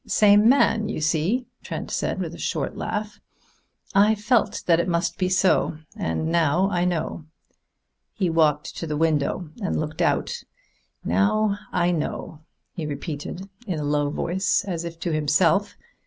"Same 0.07 0.49
man, 0.49 0.89
you 0.89 0.99
see," 0.99 1.45
Trent 1.61 1.91
said 1.91 2.19
with 2.19 2.33
a 2.33 2.37
short 2.39 2.75
laugh. 2.75 3.19
"I 3.93 4.15
felt 4.15 4.63
that 4.65 4.79
it 4.79 4.87
must 4.87 5.19
be 5.19 5.29
so, 5.29 5.77
and 5.95 6.31
now 6.31 6.67
I 6.71 6.85
know." 6.85 7.25
He 8.15 8.27
walked 8.27 8.75
to 8.77 8.87
the 8.87 8.97
window 8.97 9.51
and 9.61 9.79
looked 9.79 10.01
out. 10.01 10.43
"Now 11.05 11.59
I 11.71 11.91
know," 11.91 12.39
he 12.73 12.87
repeated 12.87 13.47
in 13.67 13.77
a 13.77 13.83
low 13.83 14.09
voice, 14.09 14.65
as 14.65 14.85
if 14.85 14.99
to 15.01 15.11
himself. 15.13 15.77